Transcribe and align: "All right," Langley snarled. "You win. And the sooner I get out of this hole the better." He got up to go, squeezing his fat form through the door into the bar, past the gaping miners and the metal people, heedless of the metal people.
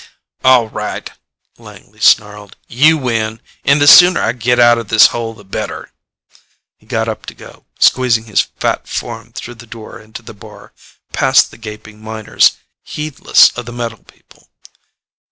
"All 0.43 0.67
right," 0.67 1.11
Langley 1.59 1.99
snarled. 1.99 2.55
"You 2.67 2.97
win. 2.97 3.39
And 3.63 3.79
the 3.79 3.85
sooner 3.85 4.19
I 4.19 4.31
get 4.31 4.59
out 4.59 4.79
of 4.79 4.87
this 4.87 5.05
hole 5.13 5.35
the 5.35 5.43
better." 5.45 5.91
He 6.79 6.87
got 6.87 7.07
up 7.07 7.27
to 7.27 7.35
go, 7.35 7.67
squeezing 7.77 8.23
his 8.25 8.41
fat 8.59 8.87
form 8.87 9.31
through 9.31 9.53
the 9.61 9.67
door 9.67 9.99
into 9.99 10.23
the 10.23 10.33
bar, 10.33 10.73
past 11.13 11.51
the 11.51 11.57
gaping 11.59 12.01
miners 12.01 12.53
and 12.53 12.55
the 12.55 12.61
metal 12.61 12.81
people, 12.81 12.81
heedless 13.21 13.49
of 13.55 13.65
the 13.67 13.73
metal 13.73 14.03
people. 14.05 14.49